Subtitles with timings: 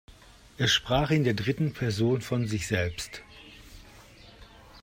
[0.57, 3.21] Er sprach in der dritten Person von sich selbst.